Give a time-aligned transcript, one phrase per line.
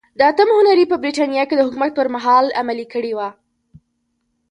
[0.17, 3.29] د اتم هنري په برېټانیا کې د حکومت پرمهال عملي کړې وه.